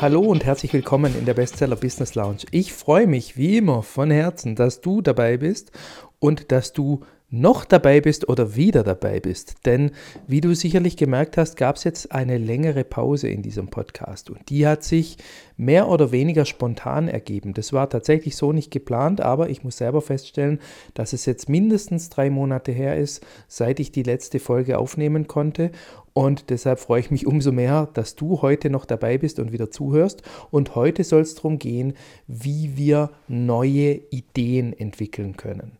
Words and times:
Hallo 0.00 0.20
und 0.20 0.44
herzlich 0.44 0.72
willkommen 0.72 1.12
in 1.18 1.24
der 1.24 1.34
Bestseller 1.34 1.74
Business 1.74 2.14
Lounge. 2.14 2.42
Ich 2.52 2.72
freue 2.72 3.08
mich 3.08 3.36
wie 3.36 3.56
immer 3.56 3.82
von 3.82 4.12
Herzen, 4.12 4.54
dass 4.54 4.80
du 4.80 5.02
dabei 5.02 5.38
bist 5.38 5.72
und 6.20 6.52
dass 6.52 6.72
du 6.72 7.00
noch 7.30 7.64
dabei 7.64 8.00
bist 8.00 8.28
oder 8.28 8.54
wieder 8.54 8.84
dabei 8.84 9.18
bist. 9.18 9.66
Denn 9.66 9.90
wie 10.28 10.40
du 10.40 10.54
sicherlich 10.54 10.96
gemerkt 10.96 11.36
hast, 11.36 11.56
gab 11.56 11.76
es 11.76 11.84
jetzt 11.84 12.12
eine 12.12 12.38
längere 12.38 12.84
Pause 12.84 13.28
in 13.28 13.42
diesem 13.42 13.68
Podcast 13.68 14.30
und 14.30 14.48
die 14.48 14.66
hat 14.68 14.84
sich 14.84 15.18
mehr 15.56 15.88
oder 15.88 16.12
weniger 16.12 16.44
spontan 16.44 17.08
ergeben. 17.08 17.52
Das 17.52 17.72
war 17.72 17.90
tatsächlich 17.90 18.36
so 18.36 18.52
nicht 18.52 18.70
geplant, 18.70 19.20
aber 19.20 19.50
ich 19.50 19.64
muss 19.64 19.78
selber 19.78 20.00
feststellen, 20.00 20.60
dass 20.94 21.12
es 21.12 21.26
jetzt 21.26 21.48
mindestens 21.48 22.08
drei 22.08 22.30
Monate 22.30 22.70
her 22.70 22.96
ist, 22.96 23.26
seit 23.48 23.80
ich 23.80 23.90
die 23.90 24.04
letzte 24.04 24.38
Folge 24.38 24.78
aufnehmen 24.78 25.26
konnte 25.26 25.72
und 26.18 26.50
deshalb 26.50 26.80
freue 26.80 26.98
ich 26.98 27.12
mich 27.12 27.28
umso 27.28 27.52
mehr, 27.52 27.86
dass 27.94 28.16
du 28.16 28.42
heute 28.42 28.70
noch 28.70 28.86
dabei 28.86 29.18
bist 29.18 29.38
und 29.38 29.52
wieder 29.52 29.70
zuhörst. 29.70 30.22
Und 30.50 30.74
heute 30.74 31.04
soll 31.04 31.20
es 31.20 31.36
darum 31.36 31.60
gehen, 31.60 31.92
wie 32.26 32.76
wir 32.76 33.10
neue 33.28 34.00
Ideen 34.10 34.76
entwickeln 34.76 35.36
können. 35.36 35.78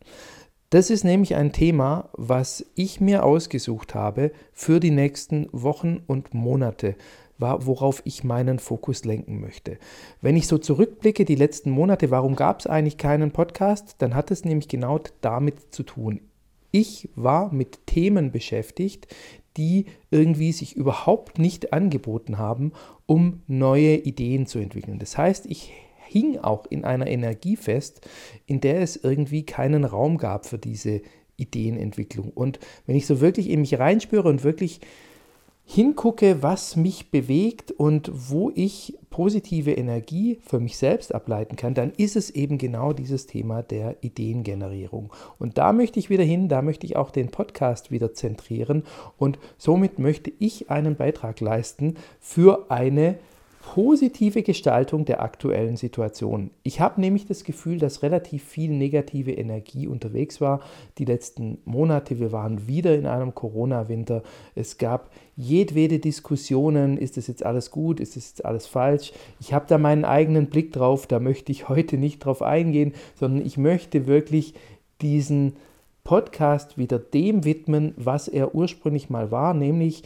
Das 0.69 0.91
ist 0.91 1.03
nämlich 1.03 1.35
ein 1.35 1.51
Thema, 1.51 2.07
was 2.13 2.65
ich 2.75 3.01
mir 3.01 3.25
ausgesucht 3.25 3.95
habe 3.95 4.31
für 4.53 4.79
die 4.79 4.91
nächsten 4.91 5.49
Wochen 5.51 6.03
und 6.07 6.33
Monate, 6.33 6.95
worauf 7.37 8.01
ich 8.05 8.23
meinen 8.23 8.59
Fokus 8.59 9.03
lenken 9.03 9.41
möchte. 9.41 9.77
Wenn 10.21 10.37
ich 10.37 10.47
so 10.47 10.57
zurückblicke, 10.57 11.25
die 11.25 11.35
letzten 11.35 11.69
Monate, 11.69 12.11
warum 12.11 12.37
gab 12.37 12.61
es 12.61 12.67
eigentlich 12.67 12.97
keinen 12.97 13.31
Podcast? 13.31 13.95
Dann 13.97 14.15
hat 14.15 14.31
es 14.31 14.45
nämlich 14.45 14.69
genau 14.69 15.01
damit 15.19 15.73
zu 15.73 15.83
tun. 15.83 16.21
Ich 16.71 17.09
war 17.15 17.51
mit 17.51 17.87
Themen 17.87 18.31
beschäftigt, 18.31 19.07
die 19.57 19.85
irgendwie 20.11 20.51
sich 20.51 20.75
überhaupt 20.75 21.39
nicht 21.39 21.73
angeboten 21.73 22.37
haben, 22.37 22.71
um 23.05 23.41
neue 23.47 23.95
Ideen 23.95 24.45
zu 24.45 24.59
entwickeln. 24.59 24.99
Das 24.99 25.17
heißt, 25.17 25.45
ich 25.47 25.73
hing 26.07 26.37
auch 26.37 26.65
in 26.69 26.85
einer 26.85 27.07
Energie 27.07 27.55
fest, 27.55 28.07
in 28.45 28.61
der 28.61 28.81
es 28.81 28.95
irgendwie 28.95 29.43
keinen 29.43 29.85
Raum 29.85 30.17
gab 30.17 30.45
für 30.45 30.57
diese 30.57 31.01
Ideenentwicklung. 31.37 32.31
Und 32.31 32.59
wenn 32.85 32.95
ich 32.95 33.05
so 33.05 33.21
wirklich 33.21 33.49
in 33.49 33.61
mich 33.61 33.79
reinspüre 33.79 34.27
und 34.27 34.43
wirklich 34.43 34.81
hingucke, 35.71 36.41
was 36.41 36.75
mich 36.75 37.11
bewegt 37.11 37.71
und 37.71 38.09
wo 38.11 38.51
ich 38.55 38.97
positive 39.11 39.71
Energie 39.71 40.39
für 40.41 40.59
mich 40.59 40.77
selbst 40.77 41.13
ableiten 41.13 41.57
kann, 41.57 41.75
dann 41.75 41.91
ist 41.95 42.15
es 42.15 42.31
eben 42.31 42.57
genau 42.57 42.91
dieses 42.91 43.27
Thema 43.27 43.61
der 43.61 43.97
Ideengenerierung. 44.01 45.13
Und 45.37 45.59
da 45.59 45.71
möchte 45.71 45.99
ich 45.99 46.09
wieder 46.09 46.23
hin, 46.23 46.49
da 46.49 46.63
möchte 46.63 46.87
ich 46.87 46.95
auch 46.95 47.11
den 47.11 47.29
Podcast 47.29 47.91
wieder 47.91 48.15
zentrieren 48.15 48.81
und 49.19 49.37
somit 49.59 49.99
möchte 49.99 50.31
ich 50.39 50.71
einen 50.71 50.95
Beitrag 50.95 51.39
leisten 51.39 51.97
für 52.19 52.71
eine 52.71 53.19
positive 53.73 54.41
Gestaltung 54.41 55.05
der 55.05 55.21
aktuellen 55.21 55.77
Situation. 55.77 56.49
Ich 56.63 56.81
habe 56.81 56.99
nämlich 56.99 57.27
das 57.27 57.43
Gefühl, 57.43 57.77
dass 57.77 58.01
relativ 58.01 58.43
viel 58.43 58.71
negative 58.71 59.31
Energie 59.31 59.87
unterwegs 59.87 60.41
war 60.41 60.61
die 60.97 61.05
letzten 61.05 61.59
Monate. 61.65 62.19
Wir 62.19 62.31
waren 62.31 62.67
wieder 62.67 62.95
in 62.95 63.05
einem 63.05 63.35
Corona-Winter. 63.35 64.23
Es 64.55 64.79
gab 64.79 65.11
jedwede 65.35 65.99
Diskussionen, 65.99 66.97
ist 66.97 67.17
das 67.17 67.27
jetzt 67.27 67.45
alles 67.45 67.69
gut, 67.69 67.99
ist 67.99 68.15
das 68.15 68.29
jetzt 68.29 68.43
alles 68.43 68.65
falsch. 68.65 69.13
Ich 69.39 69.53
habe 69.53 69.65
da 69.67 69.77
meinen 69.77 70.03
eigenen 70.03 70.47
Blick 70.47 70.73
drauf, 70.73 71.05
da 71.05 71.19
möchte 71.19 71.51
ich 71.51 71.69
heute 71.69 71.99
nicht 71.99 72.25
drauf 72.25 72.41
eingehen, 72.41 72.93
sondern 73.13 73.45
ich 73.45 73.59
möchte 73.59 74.07
wirklich 74.07 74.55
diesen 74.99 75.53
Podcast 76.03 76.79
wieder 76.79 76.97
dem 76.97 77.45
widmen, 77.45 77.93
was 77.97 78.27
er 78.27 78.55
ursprünglich 78.55 79.11
mal 79.11 79.29
war, 79.29 79.53
nämlich 79.53 80.01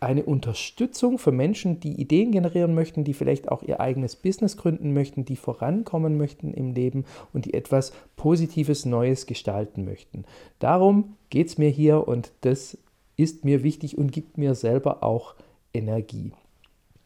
eine 0.00 0.24
Unterstützung 0.24 1.18
für 1.18 1.32
Menschen, 1.32 1.80
die 1.80 2.00
Ideen 2.00 2.32
generieren 2.32 2.74
möchten, 2.74 3.04
die 3.04 3.14
vielleicht 3.14 3.48
auch 3.48 3.62
ihr 3.62 3.80
eigenes 3.80 4.16
Business 4.16 4.56
gründen 4.56 4.92
möchten, 4.92 5.24
die 5.24 5.36
vorankommen 5.36 6.16
möchten 6.16 6.52
im 6.52 6.72
Leben 6.72 7.04
und 7.32 7.44
die 7.44 7.54
etwas 7.54 7.92
Positives, 8.16 8.84
Neues 8.84 9.26
gestalten 9.26 9.84
möchten. 9.84 10.24
Darum 10.58 11.16
geht 11.30 11.48
es 11.48 11.58
mir 11.58 11.70
hier 11.70 12.06
und 12.06 12.32
das 12.42 12.78
ist 13.16 13.44
mir 13.44 13.62
wichtig 13.62 13.98
und 13.98 14.12
gibt 14.12 14.38
mir 14.38 14.54
selber 14.54 15.02
auch 15.02 15.34
Energie. 15.74 16.32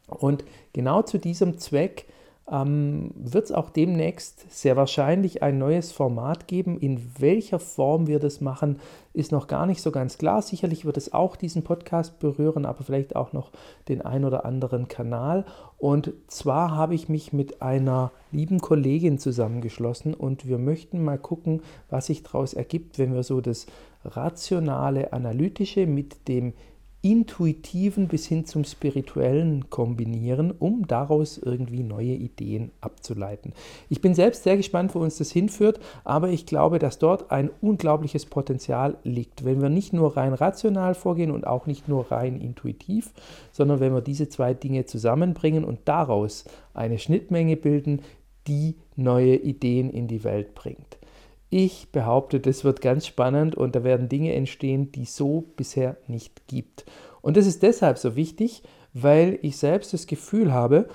Und 0.06 0.44
genau 0.72 1.02
zu 1.02 1.18
diesem 1.18 1.58
Zweck 1.58 2.06
ähm, 2.52 3.12
wird 3.14 3.46
es 3.46 3.52
auch 3.52 3.70
demnächst 3.70 4.44
sehr 4.50 4.76
wahrscheinlich 4.76 5.42
ein 5.42 5.56
neues 5.56 5.90
Format 5.90 6.46
geben. 6.46 6.78
In 6.78 7.00
welcher 7.18 7.58
Form 7.58 8.06
wir 8.06 8.18
das 8.18 8.42
machen, 8.42 8.78
ist 9.14 9.32
noch 9.32 9.46
gar 9.46 9.64
nicht 9.64 9.80
so 9.80 9.90
ganz 9.90 10.18
klar. 10.18 10.42
Sicherlich 10.42 10.84
wird 10.84 10.98
es 10.98 11.14
auch 11.14 11.34
diesen 11.34 11.64
Podcast 11.64 12.18
berühren, 12.18 12.66
aber 12.66 12.84
vielleicht 12.84 13.16
auch 13.16 13.32
noch 13.32 13.52
den 13.88 14.02
ein 14.02 14.26
oder 14.26 14.44
anderen 14.44 14.86
Kanal. 14.86 15.46
Und 15.78 16.12
zwar 16.26 16.76
habe 16.76 16.94
ich 16.94 17.08
mich 17.08 17.32
mit 17.32 17.62
einer 17.62 18.12
lieben 18.30 18.60
Kollegin 18.60 19.18
zusammengeschlossen 19.18 20.12
und 20.12 20.46
wir 20.46 20.58
möchten 20.58 21.02
mal 21.02 21.18
gucken, 21.18 21.62
was 21.88 22.06
sich 22.06 22.22
daraus 22.22 22.52
ergibt, 22.52 22.98
wenn 22.98 23.14
wir 23.14 23.22
so 23.22 23.40
das 23.40 23.66
rationale, 24.04 25.12
analytische 25.14 25.86
mit 25.86 26.28
dem 26.28 26.52
intuitiven 27.02 28.06
bis 28.06 28.26
hin 28.26 28.46
zum 28.46 28.62
spirituellen 28.64 29.68
kombinieren, 29.70 30.52
um 30.52 30.86
daraus 30.86 31.36
irgendwie 31.36 31.82
neue 31.82 32.14
Ideen 32.14 32.70
abzuleiten. 32.80 33.52
Ich 33.88 34.00
bin 34.00 34.14
selbst 34.14 34.44
sehr 34.44 34.56
gespannt, 34.56 34.94
wo 34.94 35.00
uns 35.00 35.18
das 35.18 35.32
hinführt, 35.32 35.80
aber 36.04 36.28
ich 36.28 36.46
glaube, 36.46 36.78
dass 36.78 36.98
dort 36.98 37.32
ein 37.32 37.50
unglaubliches 37.60 38.26
Potenzial 38.26 38.96
liegt, 39.02 39.44
wenn 39.44 39.60
wir 39.60 39.68
nicht 39.68 39.92
nur 39.92 40.16
rein 40.16 40.32
rational 40.32 40.94
vorgehen 40.94 41.32
und 41.32 41.44
auch 41.44 41.66
nicht 41.66 41.88
nur 41.88 42.12
rein 42.12 42.40
intuitiv, 42.40 43.12
sondern 43.50 43.80
wenn 43.80 43.92
wir 43.92 44.00
diese 44.00 44.28
zwei 44.28 44.54
Dinge 44.54 44.86
zusammenbringen 44.86 45.64
und 45.64 45.80
daraus 45.86 46.44
eine 46.72 47.00
Schnittmenge 47.00 47.56
bilden, 47.56 48.02
die 48.46 48.76
neue 48.94 49.36
Ideen 49.36 49.90
in 49.90 50.06
die 50.06 50.22
Welt 50.22 50.54
bringt. 50.54 50.98
Ich 51.54 51.92
behaupte, 51.92 52.40
das 52.40 52.64
wird 52.64 52.80
ganz 52.80 53.06
spannend 53.06 53.54
und 53.56 53.76
da 53.76 53.84
werden 53.84 54.08
Dinge 54.08 54.32
entstehen, 54.32 54.90
die 54.90 55.04
so 55.04 55.44
bisher 55.54 55.98
nicht 56.06 56.46
gibt. 56.46 56.86
Und 57.20 57.36
das 57.36 57.46
ist 57.46 57.62
deshalb 57.62 57.98
so 57.98 58.16
wichtig, 58.16 58.62
weil 58.94 59.38
ich 59.42 59.58
selbst 59.58 59.92
das 59.92 60.06
Gefühl 60.06 60.54
habe, 60.54 60.88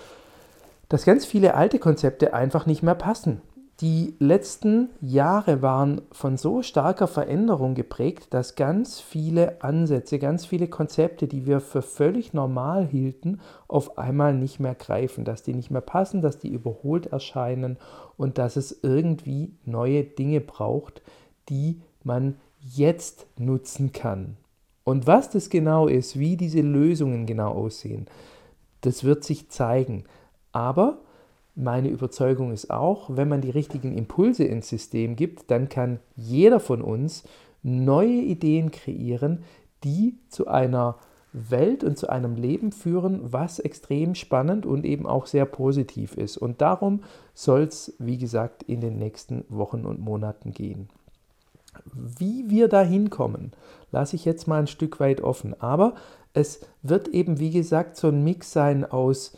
dass 0.90 1.06
ganz 1.06 1.28
viele 1.28 1.54
alte 1.54 1.78
Konzepte 1.78 2.34
einfach 2.34 2.66
nicht 2.66 2.82
mehr 2.82 2.96
passen. 2.96 3.44
Die 3.82 4.16
letzten 4.18 4.90
Jahre 5.02 5.62
waren 5.62 6.02
von 6.12 6.36
so 6.36 6.64
starker 6.64 7.06
Veränderung 7.06 7.76
geprägt, 7.76 8.34
dass 8.34 8.56
ganz 8.56 9.00
viele 9.00 9.62
Ansätze, 9.62 10.18
ganz 10.18 10.48
viele 10.48 10.68
Konzepte, 10.68 11.28
die 11.28 11.46
wir 11.46 11.60
für 11.60 11.84
völlig 11.84 12.34
normal 12.34 12.88
hielten, 12.88 13.40
auf 13.68 14.00
einmal 14.00 14.34
nicht 14.34 14.60
mehr 14.60 14.74
greifen, 14.74 15.26
dass 15.26 15.44
die 15.44 15.54
nicht 15.54 15.70
mehr 15.70 15.82
passen, 15.82 16.24
dass 16.24 16.40
die 16.40 16.50
überholt 16.50 17.06
erscheinen 17.06 17.78
und 18.18 18.40
dass 18.40 18.56
es 18.56 18.80
irgendwie 18.82 19.54
neue 19.64 20.04
Dinge 20.04 20.42
braucht, 20.42 21.04
die 21.48 21.80
man 22.04 22.38
jetzt 22.60 23.28
nutzen 23.38 23.92
kann. 23.92 24.38
Und 24.86 25.06
was 25.06 25.30
das 25.30 25.52
genau 25.52 25.88
ist, 25.88 26.18
wie 26.18 26.36
diese 26.36 26.62
Lösungen 26.62 27.28
genau 27.28 27.52
aussehen, 27.52 28.08
das 28.82 29.04
wird 29.04 29.24
sich 29.24 29.50
zeigen. 29.50 30.06
Aber 30.52 30.98
meine 31.58 31.90
Überzeugung 31.90 32.52
ist 32.52 32.70
auch, 32.70 33.10
wenn 33.10 33.28
man 33.28 33.42
die 33.42 33.50
richtigen 33.50 33.98
Impulse 33.98 34.44
ins 34.44 34.70
System 34.70 35.16
gibt, 35.16 35.50
dann 35.50 35.70
kann 35.70 36.00
jeder 36.16 36.60
von 36.60 36.82
uns 36.82 37.24
neue 37.64 38.22
Ideen 38.22 38.72
kreieren, 38.72 39.44
die 39.84 40.18
zu 40.30 40.48
einer 40.48 40.98
Welt 41.34 41.84
und 41.84 41.98
zu 41.98 42.10
einem 42.10 42.36
Leben 42.36 42.72
führen, 42.72 43.22
was 43.24 43.60
extrem 43.60 44.16
spannend 44.16 44.66
und 44.66 44.86
eben 44.86 45.06
auch 45.06 45.26
sehr 45.26 45.46
positiv 45.46 46.16
ist. 46.16 46.38
Und 46.38 46.62
darum 46.62 47.02
soll 47.34 47.64
es, 47.64 47.96
wie 48.00 48.18
gesagt, 48.18 48.64
in 48.64 48.80
den 48.80 48.98
nächsten 48.98 49.44
Wochen 49.50 49.86
und 49.86 50.00
Monaten 50.00 50.52
gehen. 50.52 50.90
Wie 51.94 52.50
wir 52.50 52.68
da 52.68 52.82
hinkommen, 52.82 53.52
lasse 53.92 54.16
ich 54.16 54.26
jetzt 54.26 54.48
mal 54.48 54.60
ein 54.60 54.68
Stück 54.68 55.00
weit 55.00 55.22
offen. 55.22 55.60
Aber 55.60 55.96
es 56.34 56.62
wird 56.82 57.08
eben, 57.10 57.40
wie 57.40 57.52
gesagt, 57.52 57.98
so 57.98 58.08
ein 58.10 58.24
Mix 58.24 58.52
sein 58.52 58.86
aus 58.86 59.36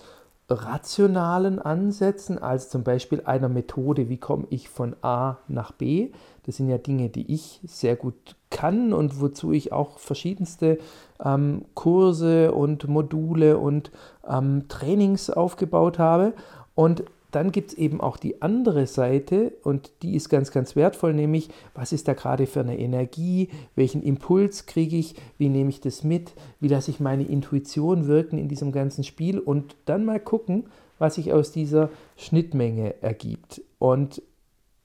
rationalen 0.50 1.60
Ansätzen, 1.60 2.38
als 2.40 2.70
zum 2.70 2.84
Beispiel 2.84 3.22
einer 3.26 3.50
Methode, 3.50 4.10
wie 4.10 4.18
komme 4.18 4.48
ich 4.50 4.70
von 4.70 4.96
A 5.02 5.38
nach 5.48 5.72
B. 5.72 6.12
Das 6.46 6.58
sind 6.58 6.70
ja 6.70 6.78
Dinge, 6.78 7.10
die 7.10 7.32
ich 7.32 7.62
sehr 7.66 7.96
gut 7.96 8.36
kann 8.50 8.94
und 8.94 9.22
wozu 9.22 9.52
ich 9.52 9.72
auch 9.72 10.00
verschiedenste 10.00 10.80
ähm, 11.24 11.66
Kurse 11.76 12.52
und 12.54 12.88
Module 12.88 13.58
und 13.58 13.92
ähm, 14.28 14.68
Trainings 14.68 15.30
aufgebaut 15.30 16.00
habe. 16.00 16.34
Und 16.74 17.04
dann 17.32 17.52
gibt 17.52 17.72
es 17.72 17.78
eben 17.78 18.02
auch 18.02 18.18
die 18.18 18.42
andere 18.42 18.88
Seite 18.88 19.54
und 19.64 19.92
die 20.02 20.16
ist 20.16 20.30
ganz, 20.30 20.52
ganz 20.52 20.76
wertvoll, 20.76 21.14
nämlich 21.14 21.50
was 21.74 21.92
ist 21.92 22.08
da 22.08 22.14
gerade 22.14 22.48
für 22.48 22.62
eine 22.62 22.80
Energie, 22.80 23.50
welchen 23.76 24.02
Impuls 24.02 24.66
kriege 24.66 24.98
ich, 24.98 25.16
wie 25.38 25.50
nehme 25.50 25.70
ich 25.70 25.80
das 25.82 26.04
mit, 26.04 26.34
wie 26.60 26.68
lasse 26.68 26.92
ich 26.92 27.00
meine 27.00 27.24
Intuition 27.24 28.08
wirken 28.08 28.38
in 28.38 28.48
diesem 28.48 28.72
ganzen 28.72 29.04
Spiel? 29.04 29.40
Und 29.40 29.76
dann 29.86 30.06
mal 30.06 30.20
gucken, 30.20 30.66
was 30.98 31.16
sich 31.16 31.32
aus 31.32 31.52
dieser 31.52 31.90
Schnittmenge 32.18 33.02
ergibt. 33.02 33.62
Und 33.78 34.22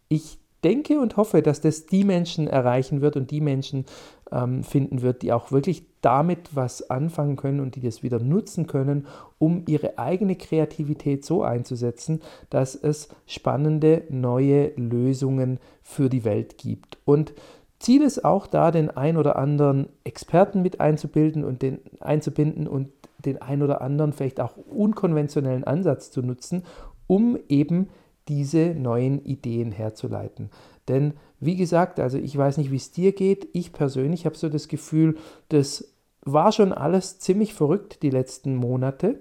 ich 0.09 0.39
denke 0.65 0.99
und 1.01 1.17
hoffe, 1.17 1.43
dass 1.43 1.61
das 1.61 1.87
die 1.87 2.05
Menschen 2.05 2.49
erreichen 2.49 3.01
wird 3.01 3.17
und 3.17 3.31
die 3.31 3.41
Menschen 3.41 3.85
ähm, 4.33 4.65
finden 4.65 5.03
wird, 5.03 5.23
die 5.23 5.33
auch 5.33 5.53
wirklich 5.53 5.85
damit 6.01 6.55
was 6.55 6.91
anfangen 6.91 7.37
können 7.37 7.61
und 7.61 7.77
die 7.77 7.81
das 7.81 8.03
wieder 8.03 8.19
nutzen 8.19 8.67
können, 8.67 9.07
um 9.39 9.65
ihre 9.67 9.99
eigene 9.99 10.37
Kreativität 10.37 11.25
so 11.25 11.43
einzusetzen, 11.43 12.21
dass 12.51 12.75
es 12.75 13.09
spannende 13.27 14.03
neue 14.09 14.73
Lösungen 14.77 15.59
für 15.83 16.09
die 16.09 16.25
Welt 16.25 16.59
gibt. 16.59 16.99
Und 17.05 17.35
Ziel 17.79 18.03
ist 18.03 18.25
auch 18.25 18.47
da, 18.47 18.71
den 18.71 18.91
ein 18.91 19.17
oder 19.17 19.37
anderen 19.37 19.89
Experten 20.05 20.63
mit 20.63 20.81
einzubilden 20.81 21.45
und 21.45 21.63
den 21.63 21.81
einzubinden 22.01 22.67
und 22.67 22.89
den 23.25 23.41
ein 23.41 23.63
oder 23.63 23.81
anderen 23.81 24.13
vielleicht 24.13 24.41
auch 24.41 24.57
unkonventionellen 24.57 25.65
Ansatz 25.65 26.11
zu 26.11 26.23
nutzen, 26.23 26.65
um 27.07 27.39
eben 27.49 27.89
diese 28.29 28.75
neuen 28.75 29.25
Ideen 29.25 29.73
herzuleiten. 29.73 30.51
Denn 30.89 31.15
wie 31.41 31.57
gesagt, 31.57 32.01
also 32.01 32.19
ich 32.19 32.37
weiß 32.37 32.57
nicht, 32.57 32.71
wie 32.71 32.77
es 32.77 32.91
dir 32.91 33.13
geht. 33.13 33.49
Ich 33.53 33.73
persönlich 33.73 34.27
habe 34.27 34.37
so 34.37 34.49
das 34.49 34.69
Gefühl, 34.69 35.17
das 35.49 35.95
war 36.23 36.53
schon 36.53 36.73
alles 36.73 37.19
ziemlich 37.19 37.55
verrückt 37.55 38.03
die 38.03 38.11
letzten 38.11 38.57
Monate. 38.57 39.21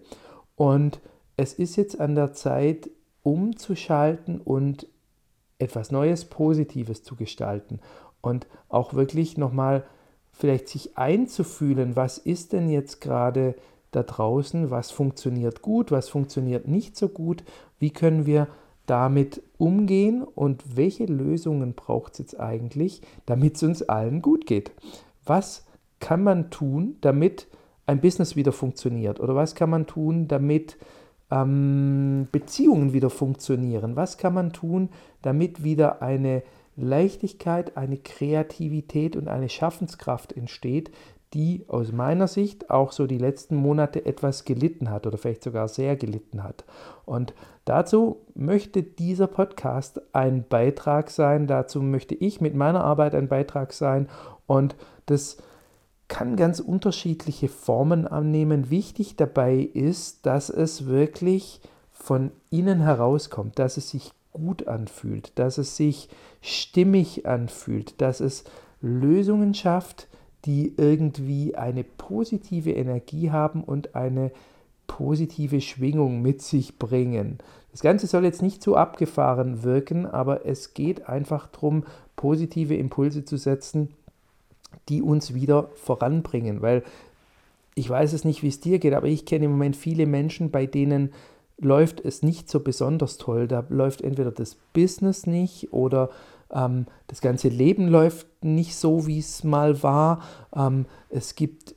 Und 0.55 1.01
es 1.35 1.53
ist 1.53 1.75
jetzt 1.75 2.00
an 2.00 2.15
der 2.15 2.33
Zeit, 2.33 2.89
umzuschalten 3.23 4.39
und 4.41 4.88
etwas 5.59 5.91
Neues, 5.91 6.25
Positives 6.25 7.03
zu 7.03 7.15
gestalten. 7.15 7.79
Und 8.21 8.47
auch 8.69 8.94
wirklich 8.94 9.38
nochmal 9.38 9.83
vielleicht 10.31 10.67
sich 10.67 10.97
einzufühlen, 10.97 11.95
was 11.95 12.17
ist 12.17 12.53
denn 12.53 12.69
jetzt 12.69 13.01
gerade 13.01 13.55
da 13.91 14.03
draußen, 14.03 14.71
was 14.71 14.91
funktioniert 14.91 15.61
gut, 15.61 15.91
was 15.91 16.09
funktioniert 16.09 16.67
nicht 16.67 16.97
so 16.97 17.07
gut, 17.07 17.44
wie 17.79 17.91
können 17.91 18.25
wir 18.25 18.47
damit 18.85 19.41
umgehen 19.57 20.24
und 20.24 20.63
welche 20.75 21.06
Lösungen 21.06 21.74
braucht 21.74 22.13
es 22.13 22.19
jetzt 22.19 22.39
eigentlich, 22.39 23.01
damit 23.25 23.56
es 23.56 23.63
uns 23.63 23.81
allen 23.83 24.21
gut 24.21 24.45
geht? 24.45 24.71
Was 25.25 25.65
kann 26.00 26.24
man 26.24 26.50
tun, 26.50 26.97
damit 27.01 27.47
ein 27.85 28.01
Business 28.01 28.35
wieder 28.35 28.51
funktioniert? 28.51 29.19
Oder 29.19 29.35
was 29.35 29.56
kann 29.56 29.69
man 29.69 29.88
tun, 29.88 30.27
damit 30.27 30.77
ähm, 31.31 32.27
Beziehungen 32.31 32.94
wieder 32.94 33.09
funktionieren? 33.09 33.95
Was 33.95 34.18
kann 34.18 34.33
man 34.33 34.51
tun, 34.51 34.89
damit 35.21 35.63
wieder 35.63 36.01
eine 36.01 36.44
Leichtigkeit, 36.75 37.77
eine 37.77 37.97
Kreativität 37.97 39.15
und 39.15 39.27
eine 39.27 39.50
Schaffenskraft 39.50 40.33
entsteht, 40.33 40.91
die 41.33 41.65
aus 41.68 41.91
meiner 41.91 42.27
Sicht 42.27 42.69
auch 42.69 42.91
so 42.91 43.07
die 43.07 43.18
letzten 43.18 43.56
Monate 43.56 44.06
etwas 44.06 44.45
gelitten 44.45 44.89
hat 44.89 45.07
oder 45.07 45.18
vielleicht 45.18 45.44
sogar 45.44 45.68
sehr 45.68 45.95
gelitten 45.95 46.44
hat. 46.44 46.63
Und 47.06 47.33
dazu 47.65 48.21
möchte 48.35 48.83
dieser 48.83 49.27
Podcast 49.27 50.01
ein 50.13 50.45
Beitrag 50.47 51.09
sein, 51.09 51.47
dazu 51.47 51.81
möchte 51.81 52.15
ich 52.15 52.39
mit 52.39 52.56
meiner 52.56 52.83
Arbeit 52.83 53.15
ein 53.15 53.27
Beitrag 53.27 53.74
sein 53.74 54.07
und 54.45 54.75
das 55.07 55.38
kann 56.07 56.35
ganz 56.35 56.59
unterschiedliche 56.59 57.47
Formen 57.47 58.07
annehmen. 58.07 58.69
Wichtig 58.69 59.15
dabei 59.15 59.56
ist, 59.56 60.25
dass 60.25 60.50
es 60.50 60.86
wirklich 60.86 61.62
von 61.91 62.31
innen 62.51 62.81
herauskommt, 62.81 63.57
dass 63.57 63.77
es 63.77 63.89
sich 63.89 64.12
gut 64.31 64.68
anfühlt, 64.68 65.38
dass 65.39 65.57
es 65.57 65.77
sich 65.77 66.09
stimmig 66.41 67.25
anfühlt, 67.25 68.01
dass 68.01 68.19
es 68.19 68.44
Lösungen 68.81 69.53
schafft, 69.53 70.07
die 70.45 70.73
irgendwie 70.77 71.55
eine 71.55 71.83
positive 71.83 72.71
Energie 72.71 73.31
haben 73.31 73.63
und 73.63 73.95
eine 73.95 74.31
positive 74.87 75.61
Schwingung 75.61 76.21
mit 76.21 76.41
sich 76.41 76.77
bringen. 76.77 77.39
Das 77.71 77.81
Ganze 77.81 78.07
soll 78.07 78.25
jetzt 78.25 78.41
nicht 78.41 78.61
zu 78.61 78.75
abgefahren 78.75 79.63
wirken, 79.63 80.05
aber 80.05 80.45
es 80.45 80.73
geht 80.73 81.09
einfach 81.09 81.47
darum, 81.47 81.85
positive 82.15 82.75
Impulse 82.75 83.25
zu 83.25 83.37
setzen, 83.37 83.89
die 84.89 85.01
uns 85.01 85.33
wieder 85.33 85.69
voranbringen, 85.75 86.61
weil 86.61 86.83
ich 87.75 87.89
weiß 87.89 88.13
es 88.13 88.23
nicht, 88.23 88.43
wie 88.43 88.49
es 88.49 88.59
dir 88.59 88.79
geht, 88.79 88.93
aber 88.93 89.07
ich 89.07 89.25
kenne 89.25 89.45
im 89.45 89.51
Moment 89.51 89.75
viele 89.75 90.05
Menschen, 90.05 90.51
bei 90.51 90.65
denen 90.65 91.11
läuft 91.57 92.01
es 92.01 92.21
nicht 92.21 92.49
so 92.49 92.59
besonders 92.59 93.17
toll. 93.17 93.47
Da 93.47 93.65
läuft 93.69 94.01
entweder 94.01 94.31
das 94.31 94.55
Business 94.73 95.25
nicht 95.25 95.73
oder 95.73 96.09
ähm, 96.53 96.85
das 97.07 97.21
ganze 97.21 97.50
Leben 97.50 97.88
läuft 97.88 98.27
nicht 98.44 98.75
so, 98.75 99.07
wie 99.07 99.19
es 99.19 99.44
mal 99.44 99.83
war. 99.83 100.21
Ähm, 100.55 100.85
es 101.09 101.35
gibt 101.35 101.75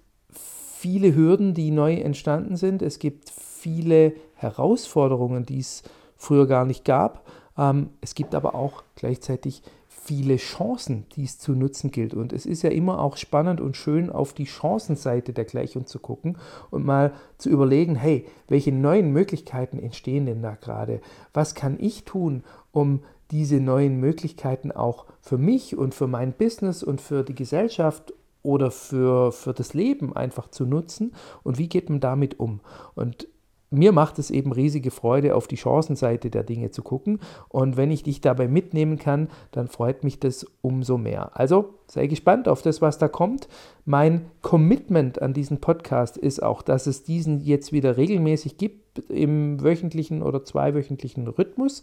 viele 0.79 1.15
Hürden, 1.15 1.55
die 1.55 1.71
neu 1.71 1.95
entstanden 1.95 2.57
sind. 2.57 2.83
Es 2.83 2.99
gibt 2.99 3.31
viele 3.31 4.13
Herausforderungen, 4.35 5.47
die 5.47 5.59
es 5.59 5.83
früher 6.17 6.47
gar 6.47 6.65
nicht 6.65 6.85
gab. 6.85 7.27
Ähm, 7.59 7.91
es 8.01 8.15
gibt 8.15 8.35
aber 8.35 8.55
auch 8.55 8.83
gleichzeitig 8.95 9.63
viele 10.07 10.37
Chancen, 10.37 11.05
die 11.17 11.25
es 11.25 11.39
zu 11.39 11.53
nutzen 11.53 11.91
gilt. 11.91 12.15
Und 12.15 12.33
es 12.33 12.47
ist 12.47 12.63
ja 12.63 12.71
immer 12.71 13.01
auch 13.01 13.17
spannend 13.17 13.61
und 13.61 13.77
schön, 13.77 14.09
auf 14.09 14.33
die 14.33 14.47
Chancenseite 14.47 15.33
der 15.33 15.45
Gleichung 15.45 15.87
zu 15.87 15.99
gucken 15.99 16.39
und 16.71 16.85
mal 16.85 17.13
zu 17.39 17.51
überlegen, 17.51 17.97
hey, 17.97 18.25
welche 18.47 18.71
neuen 18.71 19.13
Möglichkeiten 19.13 19.79
entstehen 19.79 20.27
denn 20.27 20.43
da 20.43 20.55
gerade? 20.55 21.01
Was 21.35 21.57
kann 21.57 21.77
ich 21.81 22.05
tun, 22.05 22.45
um 22.71 23.01
diese 23.31 23.61
neuen 23.61 23.99
Möglichkeiten 23.99 24.73
auch 24.73 25.07
für 25.21 25.39
mich 25.39 25.77
und 25.77 25.95
für 25.95 26.07
mein 26.07 26.33
Business 26.33 26.83
und 26.83 27.01
für 27.01 27.23
die 27.23 27.35
Gesellschaft 27.35 28.13
oder 28.43 28.71
für, 28.71 29.33
für 29.33 29.53
das 29.53 29.75
Leben 29.75 30.15
einfach 30.15 30.49
zu 30.49 30.65
nutzen 30.67 31.13
und 31.43 31.59
wie 31.59 31.69
geht 31.69 31.91
man 31.91 32.01
damit 32.01 32.39
um? 32.39 32.61
Und 32.95 33.29
mir 33.71 33.91
macht 33.93 34.19
es 34.19 34.31
eben 34.31 34.53
riesige 34.53 34.93
Freude, 34.93 35.35
auf 35.35 35.49
die 35.49 35.57
Chancenseite 35.57 36.31
der 36.31 36.45
Dinge 36.45 36.71
zu 36.71 36.83
gucken. 36.83 37.19
Und 37.49 37.77
wenn 37.77 37.91
ich 37.91 38.05
dich 38.05 38.21
dabei 38.21 38.47
mitnehmen 38.47 38.99
kann, 38.99 39.29
dann 39.51 39.67
freut 39.67 40.05
mich 40.05 40.21
das 40.21 40.47
umso 40.63 40.99
mehr. 40.99 41.37
Also 41.37 41.75
sei 41.89 42.07
gespannt 42.07 42.47
auf 42.47 42.63
das, 42.63 42.81
was 42.81 42.99
da 42.99 43.09
kommt. 43.09 43.49
Mein 43.85 44.27
Commitment 44.41 45.21
an 45.21 45.35
diesen 45.35 45.61
Podcast 45.61 46.17
ist 46.17 46.43
auch, 46.43 46.63
dass 46.63 46.87
es 46.87 47.03
diesen 47.03 47.41
jetzt 47.41 47.73
wieder 47.73 47.97
regelmäßig 47.97 48.57
gibt 48.57 49.01
im 49.11 49.61
wöchentlichen 49.63 50.23
oder 50.23 50.45
zweiwöchentlichen 50.45 51.27
Rhythmus. 51.27 51.83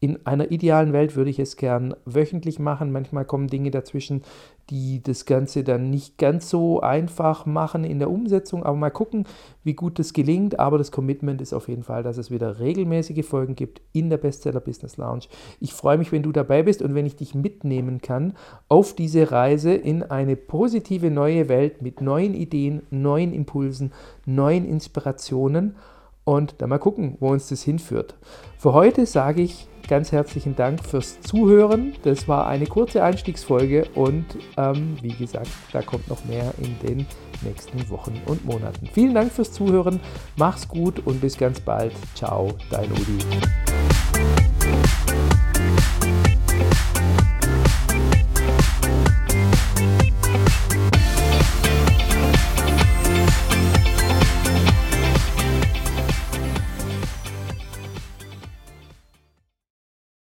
In 0.00 0.24
einer 0.26 0.52
idealen 0.52 0.92
Welt 0.92 1.16
würde 1.16 1.30
ich 1.30 1.40
es 1.40 1.56
gern 1.56 1.94
wöchentlich 2.04 2.60
machen. 2.60 2.92
Manchmal 2.92 3.24
kommen 3.24 3.48
Dinge 3.48 3.72
dazwischen, 3.72 4.22
die 4.70 5.02
das 5.02 5.24
Ganze 5.24 5.64
dann 5.64 5.90
nicht 5.90 6.18
ganz 6.18 6.50
so 6.50 6.80
einfach 6.80 7.46
machen 7.46 7.82
in 7.82 7.98
der 7.98 8.10
Umsetzung. 8.10 8.62
Aber 8.62 8.76
mal 8.76 8.90
gucken, 8.90 9.24
wie 9.64 9.74
gut 9.74 9.98
das 9.98 10.12
gelingt. 10.12 10.60
Aber 10.60 10.78
das 10.78 10.92
Commitment 10.92 11.42
ist 11.42 11.52
auf 11.52 11.68
jeden 11.68 11.82
Fall, 11.82 12.04
dass 12.04 12.16
es 12.16 12.30
wieder 12.30 12.60
regelmäßige 12.60 13.26
Folgen 13.26 13.56
gibt 13.56 13.80
in 13.92 14.08
der 14.08 14.18
Bestseller 14.18 14.60
Business 14.60 14.98
Lounge. 14.98 15.24
Ich 15.58 15.72
freue 15.72 15.98
mich, 15.98 16.12
wenn 16.12 16.22
du 16.22 16.30
dabei 16.30 16.62
bist 16.62 16.80
und 16.80 16.94
wenn 16.94 17.06
ich 17.06 17.16
dich 17.16 17.34
mitnehmen 17.34 18.00
kann 18.00 18.34
auf 18.68 18.94
diese 18.94 19.32
Reise 19.32 19.72
in 19.74 20.04
eine 20.04 20.36
positive 20.36 21.10
neue 21.10 21.48
Welt 21.48 21.82
mit 21.82 22.00
neuen 22.00 22.34
Ideen, 22.34 22.82
neuen 22.90 23.32
Impulsen, 23.32 23.92
neuen 24.26 24.64
Inspirationen. 24.64 25.74
Und 26.22 26.56
dann 26.58 26.68
mal 26.68 26.78
gucken, 26.78 27.16
wo 27.20 27.30
uns 27.30 27.48
das 27.48 27.62
hinführt. 27.62 28.14
Für 28.58 28.74
heute 28.74 29.06
sage 29.06 29.40
ich 29.40 29.66
ganz 29.88 30.12
herzlichen 30.12 30.54
Dank 30.54 30.84
fürs 30.84 31.20
Zuhören. 31.20 31.94
Das 32.02 32.28
war 32.28 32.46
eine 32.46 32.66
kurze 32.66 33.02
Einstiegsfolge 33.02 33.86
und 33.94 34.24
ähm, 34.56 34.96
wie 35.02 35.14
gesagt, 35.14 35.48
da 35.72 35.82
kommt 35.82 36.08
noch 36.08 36.24
mehr 36.26 36.52
in 36.58 36.78
den 36.86 37.06
nächsten 37.42 37.88
Wochen 37.90 38.20
und 38.26 38.44
Monaten. 38.44 38.88
Vielen 38.92 39.14
Dank 39.14 39.32
fürs 39.32 39.52
Zuhören, 39.52 40.00
mach's 40.36 40.68
gut 40.68 41.04
und 41.06 41.20
bis 41.20 41.36
ganz 41.36 41.60
bald. 41.60 41.92
Ciao, 42.14 42.52
dein 42.70 42.90
Udi. 42.92 44.57